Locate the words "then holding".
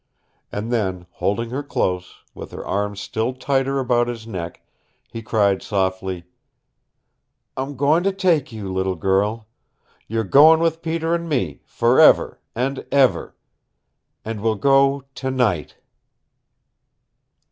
0.73-1.51